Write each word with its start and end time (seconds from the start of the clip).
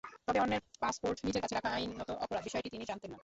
তবে 0.27 0.39
অন্যের 0.39 0.61
পাসপোর্ট 0.81 1.17
নিজের 1.25 1.41
কাছে 1.43 1.55
রাখা 1.55 1.69
আইনত 1.71 2.09
অপরাধ, 2.23 2.43
বিষয়টি 2.43 2.69
তিনি 2.73 2.85
জানতেন 2.85 3.09
না। 3.13 3.17